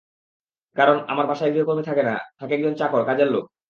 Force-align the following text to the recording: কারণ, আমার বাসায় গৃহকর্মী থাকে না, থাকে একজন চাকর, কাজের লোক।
কারণ, 0.77 0.97
আমার 1.07 1.25
বাসায় 1.27 1.51
গৃহকর্মী 1.53 1.83
থাকে 1.83 2.03
না, 2.03 2.15
থাকে 2.39 2.53
একজন 2.55 2.73
চাকর, 2.75 3.01
কাজের 3.05 3.29
লোক। 3.31 3.45